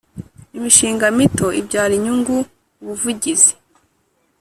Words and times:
Imishinga 0.57 1.05
mito 1.17 1.47
ibyara 1.59 1.93
inyungu 1.97 2.35
ubuvugizi 2.81 3.53